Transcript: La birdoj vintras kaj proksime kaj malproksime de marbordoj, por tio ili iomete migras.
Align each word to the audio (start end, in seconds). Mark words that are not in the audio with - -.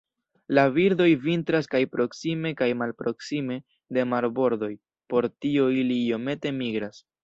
La 0.53 0.61
birdoj 0.77 1.07
vintras 1.25 1.69
kaj 1.75 1.81
proksime 1.97 2.53
kaj 2.63 2.71
malproksime 2.81 3.61
de 3.99 4.09
marbordoj, 4.17 4.75
por 5.15 5.33
tio 5.43 5.73
ili 5.85 6.05
iomete 6.13 6.59
migras. 6.63 7.05